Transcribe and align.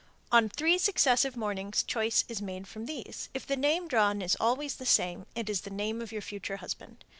On 0.31 0.49
three 0.49 0.79
successive 0.79 1.37
mornings 1.37 1.83
choice 1.83 2.25
is 2.27 2.41
made 2.41 2.67
from 2.67 2.87
these. 2.87 3.29
If 3.35 3.45
the 3.45 3.55
name 3.55 3.87
drawn 3.87 4.23
is 4.23 4.35
always 4.39 4.77
the 4.77 4.85
same, 4.87 5.27
it 5.35 5.47
is 5.47 5.61
the 5.61 5.69
name 5.69 6.01
of 6.01 6.11
your 6.11 6.23
future 6.23 6.57
husband. 6.57 7.05